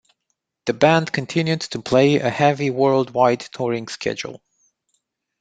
[0.65, 4.41] The band continued to play a heavy worldwide touring schedule.